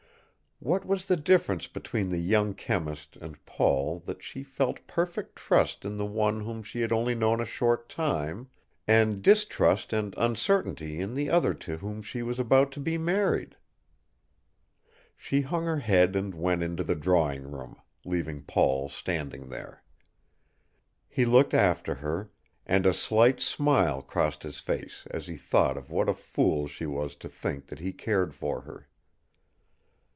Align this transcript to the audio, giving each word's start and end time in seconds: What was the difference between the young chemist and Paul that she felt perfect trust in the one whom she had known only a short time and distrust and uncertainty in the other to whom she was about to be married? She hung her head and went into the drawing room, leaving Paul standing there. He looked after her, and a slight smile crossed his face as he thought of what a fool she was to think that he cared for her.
What 0.63 0.85
was 0.85 1.07
the 1.07 1.17
difference 1.17 1.65
between 1.65 2.09
the 2.09 2.19
young 2.19 2.53
chemist 2.53 3.17
and 3.17 3.43
Paul 3.47 3.99
that 4.05 4.21
she 4.21 4.43
felt 4.43 4.85
perfect 4.85 5.35
trust 5.35 5.83
in 5.85 5.97
the 5.97 6.05
one 6.05 6.41
whom 6.41 6.61
she 6.61 6.81
had 6.81 6.91
known 6.91 7.23
only 7.23 7.41
a 7.43 7.47
short 7.47 7.89
time 7.89 8.47
and 8.87 9.23
distrust 9.23 9.91
and 9.91 10.13
uncertainty 10.19 10.99
in 10.99 11.15
the 11.15 11.31
other 11.31 11.55
to 11.55 11.77
whom 11.77 12.03
she 12.03 12.21
was 12.21 12.37
about 12.37 12.71
to 12.73 12.79
be 12.79 12.95
married? 12.99 13.55
She 15.17 15.41
hung 15.41 15.65
her 15.65 15.79
head 15.79 16.15
and 16.15 16.35
went 16.35 16.61
into 16.61 16.83
the 16.83 16.93
drawing 16.93 17.49
room, 17.51 17.77
leaving 18.05 18.43
Paul 18.43 18.87
standing 18.87 19.49
there. 19.49 19.81
He 21.09 21.25
looked 21.25 21.55
after 21.55 21.95
her, 21.95 22.29
and 22.67 22.85
a 22.85 22.93
slight 22.93 23.39
smile 23.41 24.03
crossed 24.03 24.43
his 24.43 24.59
face 24.59 25.07
as 25.09 25.25
he 25.25 25.37
thought 25.37 25.75
of 25.75 25.89
what 25.89 26.07
a 26.07 26.13
fool 26.13 26.67
she 26.67 26.85
was 26.85 27.15
to 27.15 27.27
think 27.29 27.65
that 27.65 27.79
he 27.79 27.91
cared 27.91 28.35
for 28.35 28.61
her. 28.61 28.87